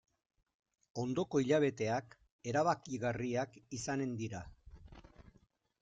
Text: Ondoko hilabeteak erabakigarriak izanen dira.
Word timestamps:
Ondoko 1.03 1.41
hilabeteak 1.43 2.17
erabakigarriak 2.53 3.61
izanen 3.81 4.21
dira. 4.25 4.45